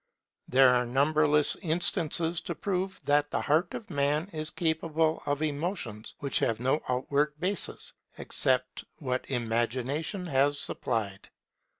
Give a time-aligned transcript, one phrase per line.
[0.47, 6.15] There are numberless instances to prove that the heart of Man is capable of emotions
[6.17, 11.29] which have no outward basis, except what Imagination has supplied.